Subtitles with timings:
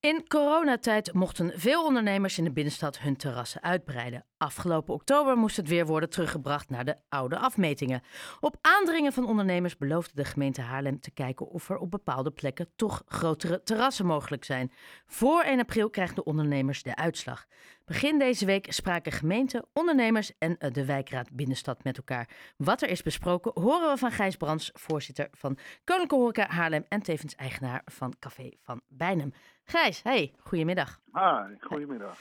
[0.00, 4.24] In coronatijd mochten veel ondernemers in de binnenstad hun terrassen uitbreiden.
[4.36, 8.02] Afgelopen oktober moest het weer worden teruggebracht naar de oude afmetingen.
[8.40, 12.70] Op aandringen van ondernemers beloofde de gemeente Haarlem te kijken of er op bepaalde plekken
[12.76, 14.72] toch grotere terrassen mogelijk zijn.
[15.06, 17.46] Voor 1 april krijgen de ondernemers de uitslag.
[17.84, 22.28] Begin deze week spraken gemeente, ondernemers en de wijkraad Binnenstad met elkaar.
[22.56, 27.02] Wat er is besproken horen we van Gijs Brands, voorzitter van Koninklijke Horeca Haarlem en
[27.02, 29.32] tevens eigenaar van Café van Bijnem.
[29.70, 30.98] Gijs, hey, goedemiddag.
[31.12, 32.18] Ah, goedemiddag.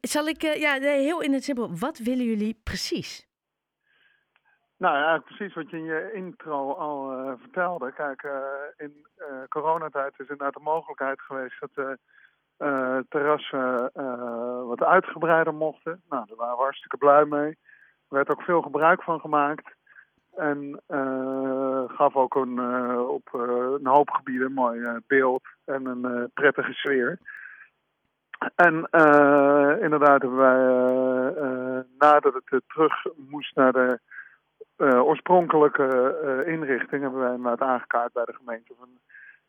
[0.00, 3.28] Zal ik, uh, ja, heel in het simpel, wat willen jullie precies?
[4.76, 7.92] Nou ja, precies wat je in je intro al uh, vertelde.
[7.92, 8.32] Kijk, uh,
[8.76, 9.06] in
[9.48, 11.98] coronatijd is inderdaad de mogelijkheid geweest dat
[13.08, 13.90] terrassen
[14.66, 16.02] wat uitgebreider mochten.
[16.08, 17.50] Nou, daar waren we hartstikke blij mee.
[18.08, 19.75] Er werd ook veel gebruik van gemaakt.
[20.36, 20.80] En
[21.88, 22.60] gaf ook een,
[22.98, 27.18] op een hoop gebieden een mooi beeld en een prettige sfeer.
[28.54, 30.58] En uh, inderdaad hebben wij,
[31.44, 33.98] uh, nadat het terug moest naar de
[34.78, 38.74] oorspronkelijke inrichting, hebben wij inderdaad aangekaart bij de gemeente.
[38.78, 38.88] Van,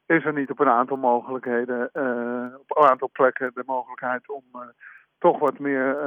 [0.05, 1.85] is er niet op een aantal mogelijkheden,
[2.59, 4.44] op een aantal plekken de mogelijkheid om
[5.19, 5.97] toch wat meer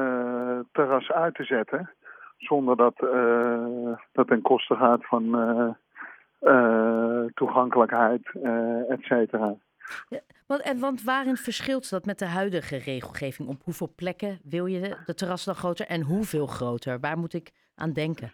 [0.73, 1.91] terras uit te zetten.
[2.41, 2.95] Zonder dat
[4.13, 5.77] dat ten koste gaat van
[7.35, 8.31] toegankelijkheid,
[8.89, 9.55] et cetera.
[10.09, 13.49] Ja, want, en, want waarin verschilt dat met de huidige regelgeving?
[13.49, 17.01] Op hoeveel plekken wil je de, de terras dan groter en hoeveel groter?
[17.01, 18.33] Waar moet ik aan denken?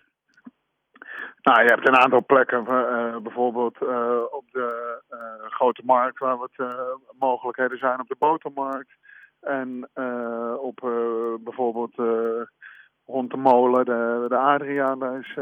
[1.43, 5.19] Nou, je hebt een aantal plekken, uh, bijvoorbeeld uh, op de uh,
[5.51, 6.53] grote markt, waar wat
[7.19, 8.91] mogelijkheden zijn op de botermarkt.
[9.41, 9.89] En
[10.61, 10.81] op
[11.41, 11.95] bijvoorbeeld
[13.07, 14.29] rond de molen, de, de.
[14.29, 14.67] Daar
[15.19, 15.35] is,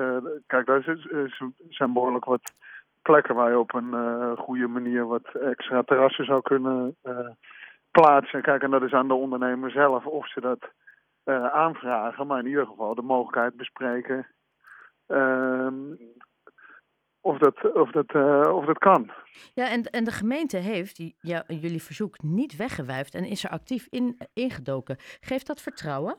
[0.47, 2.53] kijk, daar is, zijn behoorlijk wat
[3.03, 7.29] plekken waar je op een uh, goede manier wat extra terrassen zou kunnen uh,
[7.91, 8.43] plaatsen.
[8.43, 10.59] Kijk, en dat is aan de ondernemer zelf of ze dat
[11.53, 14.27] aanvragen, maar in ieder geval de mogelijkheid bespreken
[15.07, 15.75] ehm,
[17.21, 18.15] of, dat, of, dat,
[18.53, 19.11] of dat kan.
[19.55, 23.51] Ja, en, en de gemeente heeft die, ja, jullie verzoek niet weggewuifd en is er
[23.51, 24.97] actief in ingedoken.
[25.21, 26.17] Geeft dat vertrouwen?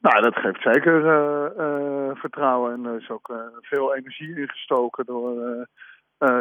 [0.00, 2.72] Nou, dat geeft zeker uh, uh, vertrouwen.
[2.72, 5.66] En er is ook uh, veel energie ingestoken door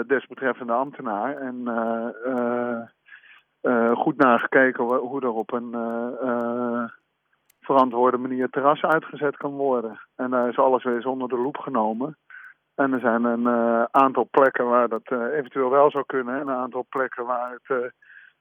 [0.07, 1.37] desbetreffende ambtenaar.
[1.37, 1.65] En
[3.95, 5.71] goed nagekeken hoe er op een
[7.61, 9.99] verantwoorde manier terras uitgezet kan worden.
[10.15, 12.17] En daar is alles weer onder de loep genomen.
[12.75, 13.47] En er zijn een
[13.91, 16.35] aantal plekken waar dat eventueel wel zou kunnen.
[16.35, 17.91] En een aantal plekken waar het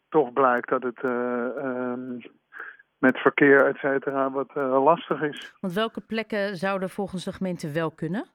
[0.08, 2.18] toch blijkt dat het ehm,
[3.06, 5.52] met verkeer, et cetera, wat uh, lastig is.
[5.60, 8.26] Want welke plekken zouden volgens de gemeente wel kunnen?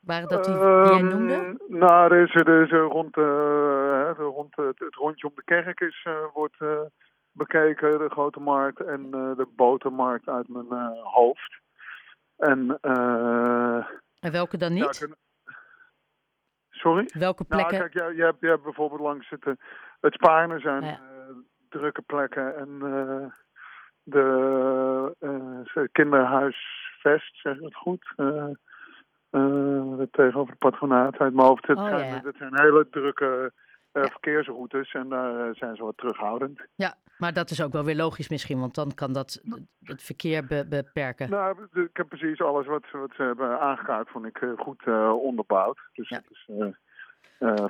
[0.00, 1.64] Waren dat die, die jij ehm, noemde?
[1.68, 6.06] nou, er is, er is rond, uh, rond het, het, rondje om de kerk is,
[6.08, 6.56] uh, wordt
[7.32, 11.60] bekeken, de grote markt en de botermarkt uit mijn hoofd.
[12.36, 12.78] En,
[14.20, 14.98] en welke dan niet?
[14.98, 15.06] Ja,
[16.70, 17.08] Sorry?
[17.18, 17.78] Welke plekken?
[17.78, 19.44] Nou, kijk, je, je, hebt, bijvoorbeeld langs het,
[20.00, 21.09] het Spaarne zijn ja
[21.70, 22.56] drukke plekken.
[22.56, 23.26] En uh,
[24.02, 28.14] de uh, kinderhuisvest, zeg ik het goed?
[30.10, 31.68] Tegenover het patronaat uit mijn hoofd.
[31.68, 32.20] Oh, zijn, ja.
[32.20, 33.52] Dat zijn hele drukke
[33.92, 34.02] ja.
[34.02, 36.60] verkeersroutes en daar zijn ze wat terughoudend.
[36.74, 39.42] Ja, maar dat is ook wel weer logisch misschien, want dan kan dat
[39.82, 41.30] het verkeer be beperken.
[41.30, 44.86] Nou, ik heb precies alles wat, wat ze hebben aangekaart, vond ik goed
[45.22, 45.78] onderbouwd.
[45.92, 46.20] Dus ja.
[46.28, 46.48] is,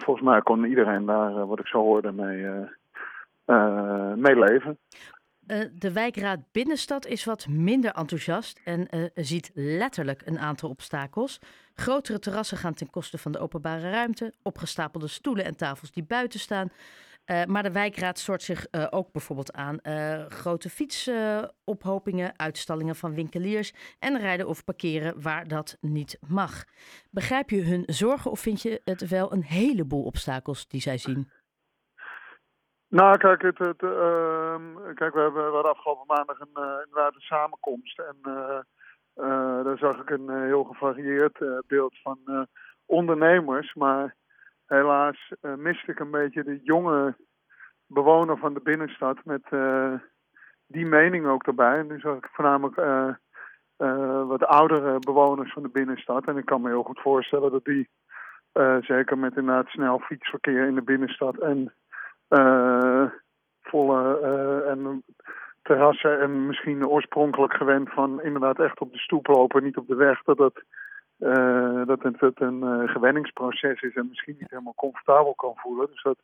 [0.04, 2.38] volgens mij kon iedereen daar, wat ik zo hoorde, mee
[3.46, 3.79] uh,
[5.46, 11.38] Uh, de wijkraad Binnenstad is wat minder enthousiast en uh, ziet letterlijk een aantal obstakels.
[11.74, 16.40] Grotere terrassen gaan ten koste van de openbare ruimte, opgestapelde stoelen en tafels die buiten
[16.40, 16.68] staan.
[17.26, 19.78] Uh, maar de wijkraad stort zich ook bijvoorbeeld aan
[20.28, 26.64] grote fietsophopingen, uitstallingen van winkeliers en rijden of parkeren waar dat niet mag.
[27.10, 31.30] Begrijp je hun zorgen of vind je het wel een heleboel obstakels die zij zien?
[32.90, 34.56] Nou, kijk, het, het, uh,
[34.94, 37.98] kijk we, hebben, we afgelopen maandag een, uh, inderdaad een samenkomst.
[37.98, 42.48] En uh, daar zag ik een heel gevarieerd beeld van
[42.86, 43.74] ondernemers.
[43.74, 44.14] Maar
[44.66, 47.16] helaas miste ik een beetje de jonge
[47.86, 49.42] bewoner van de binnenstad met
[50.66, 51.78] die mening ook erbij.
[51.78, 52.76] En nu zag ik voornamelijk
[54.26, 56.26] wat oudere bewoners van de binnenstad.
[56.26, 57.88] En ik kan me heel goed voorstellen dat die,
[58.80, 61.72] zeker met inderdaad snel fietsverkeer in de binnenstad en
[63.60, 65.04] volle uh, en
[65.62, 69.94] terrassen en misschien oorspronkelijk gewend van inderdaad echt op de stoep lopen, niet op de
[69.94, 70.62] weg, dat dat,
[71.18, 75.86] uh, dat het, een gewenningsproces is en misschien niet helemaal comfortabel kan voelen.
[75.90, 76.18] Dus dat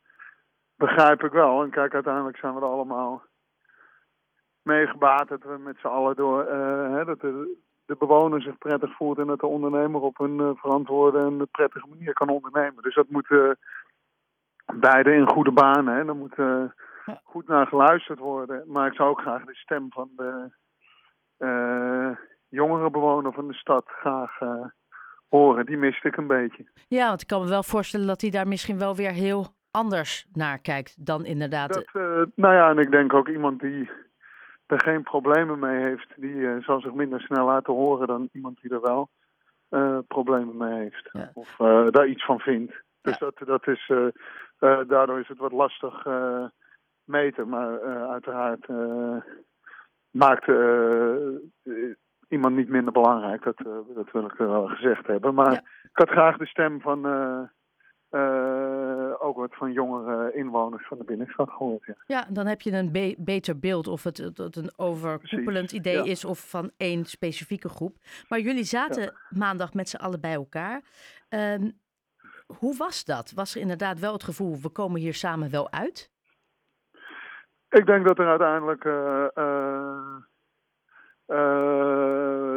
[0.75, 1.63] begrijp ik wel.
[1.63, 3.23] En kijk, uiteindelijk zijn we er allemaal
[4.67, 4.87] mee
[5.27, 9.27] dat we met z'n allen door eh, hè, dat de, bewoner zich prettig voelt en
[9.27, 12.83] dat de ondernemer op een uh, verantwoorde en prettige manier kan ondernemen.
[12.83, 13.51] Dus dat moet uh,
[14.73, 15.95] beide in goede banen.
[15.95, 16.05] Hè.
[16.05, 17.21] Dan moet ja.
[17.23, 18.63] goed naar geluisterd worden.
[18.67, 20.49] Maar ik zou ook graag de stem van de
[22.47, 24.39] jongere bewoner van de stad graag
[25.27, 25.65] horen.
[25.65, 26.65] Die miste ik een beetje.
[26.87, 30.27] Ja, want ik kan me wel voorstellen dat hij daar misschien wel weer heel anders
[30.33, 31.73] naar kijkt dan inderdaad.
[31.73, 31.93] Dat,
[32.35, 33.89] nou ja, en ik denk ook iemand die
[34.65, 38.71] er geen problemen mee heeft, die zal zich minder snel laten horen dan iemand die
[38.71, 39.09] er wel
[40.07, 41.09] problemen mee heeft.
[41.11, 41.31] Ja.
[41.33, 41.55] Of
[41.89, 42.83] daar iets van vindt.
[43.01, 43.25] Dus ja.
[43.25, 43.91] dat, dat is,
[44.59, 46.05] daardoor is het wat lastig
[47.03, 47.49] meten.
[47.49, 48.67] Maar uiteraard
[50.11, 50.47] maakt
[52.27, 53.43] iemand niet minder belangrijk.
[53.43, 53.57] Dat,
[53.95, 55.33] dat wil ik wel gezegd hebben.
[55.33, 55.59] Maar ja.
[55.83, 57.05] ik had graag de stem van
[59.19, 61.85] ook wat van jongere inwoners van de binnenstad gehoord.
[61.85, 66.03] Ja, ja dan heb je een be beter beeld of het, een overkoepelend idee ja.
[66.03, 67.95] is of van één specifieke groep.
[68.29, 69.11] Maar jullie zaten ja.
[69.29, 70.81] maandag met z'n allen bij elkaar.
[71.29, 71.71] Uh,
[72.47, 73.31] hoe was dat?
[73.35, 76.11] Was er inderdaad wel het gevoel, we komen hier samen wel uit?
[77.69, 79.27] Ik denk dat er uiteindelijk uh,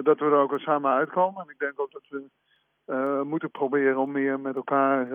[0.02, 1.42] dat we er ook samen uitkomen.
[1.42, 5.08] En ik denk ook dat we moeten proberen om meer met elkaar,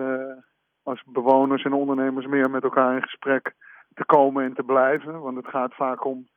[0.82, 3.54] als bewoners en ondernemers, meer met elkaar in gesprek
[3.94, 5.20] te komen en te blijven.
[5.20, 6.28] Want het gaat vaak om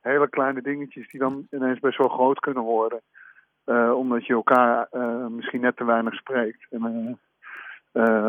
[0.00, 3.02] hele kleine dingetjes die dan ineens best wel groot kunnen worden.
[3.94, 4.88] Omdat je elkaar
[5.30, 6.66] misschien net te weinig spreekt.
[6.70, 7.18] En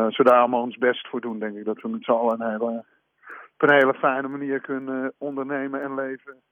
[0.04, 2.40] als we daar allemaal ons best voor doen, denk ik dat we met z'n allen
[2.40, 2.84] een hele,
[3.54, 6.42] op een hele fijne manier kunnen ondernemen en leven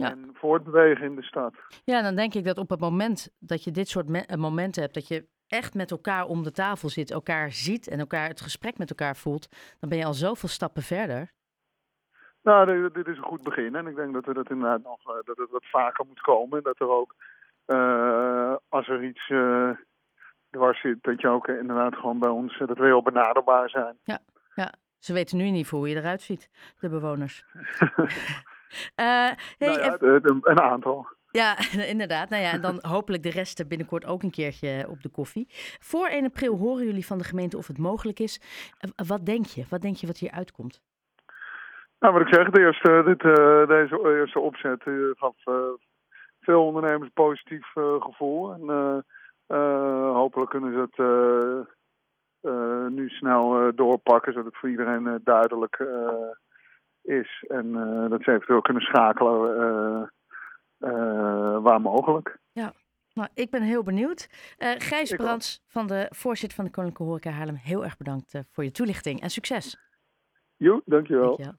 [0.00, 0.10] ja.
[0.10, 1.54] en voortbewegen in de stad.
[1.84, 4.94] Ja, dan denk ik dat op het moment dat je dit soort me momenten hebt,
[4.94, 8.78] dat je echt met elkaar om de tafel zit, elkaar ziet en elkaar het gesprek
[8.78, 9.48] met elkaar voelt,
[9.80, 11.32] dan ben je al zoveel stappen verder.
[12.42, 15.02] Nou, dit, dit is een goed begin en ik denk dat we dat inderdaad nog
[15.24, 17.14] dat het wat vaker moet komen en dat er ook
[18.68, 19.70] als er iets uh,
[20.50, 23.98] dwars zit, dat je ook inderdaad gewoon bij ons dat we heel benaderbaar zijn.
[24.04, 24.18] Ja,
[24.54, 24.72] ja.
[24.98, 27.44] Ze weten nu niet hoe je eruit ziet, de bewoners.
[28.94, 31.06] Hey, nou ja, een, een aantal.
[31.30, 31.56] Ja,
[31.94, 32.28] inderdaad.
[32.28, 35.46] Nou ja, en dan hopelijk de rest binnenkort ook een keertje op de koffie.
[35.80, 38.40] Voor 1 april horen jullie van de gemeente of het mogelijk is.
[39.06, 39.64] Wat denk je?
[39.68, 40.82] Wat denk je wat hier uitkomt?
[41.98, 45.54] Nou, wat ik zeg, de eerste, dit, uh, deze eerste opzet uh, gaf uh,
[46.40, 47.66] veel ondernemers positief
[47.98, 48.52] gevoel.
[48.52, 49.04] En
[50.12, 50.98] hopelijk kunnen ze het
[52.92, 55.76] nu snel doorpakken, zodat het voor iedereen duidelijk
[57.02, 57.44] is.
[57.48, 60.02] En uh, dat ze eventueel kunnen schakelen uh,
[60.90, 62.38] uh, waar mogelijk.
[62.52, 62.72] Ja,
[63.14, 64.28] nou, ik ben heel benieuwd.
[64.58, 68.70] Gijs Brands van de voorzitter van de Koninklijke Horeca Haarlem, heel erg bedankt voor je
[68.70, 69.76] toelichting en succes.
[70.56, 71.26] Jo, dankjewel.
[71.26, 71.54] dankjewel.